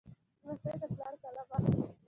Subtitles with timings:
[0.45, 1.81] لمسی د پلار قلم اخلي.